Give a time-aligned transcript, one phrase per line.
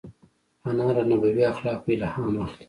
[0.67, 2.59] انا له نبوي اخلاقو الهام اخلي